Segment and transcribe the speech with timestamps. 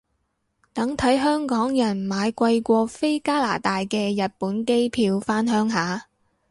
[0.73, 6.07] 等睇香港人買貴過飛加拿大嘅日本機票返鄉下